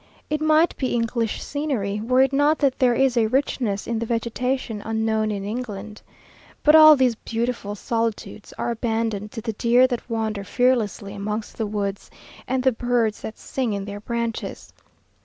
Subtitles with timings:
[0.31, 4.05] It might be English scenery, were it not that there is a richness in the
[4.07, 6.01] vegetation unknown in England.
[6.63, 11.67] But all these beautiful solitudes are abandoned to the deer that wander fearlessly amongst the
[11.67, 12.09] woods,
[12.47, 14.73] and the birds that sing in their branches.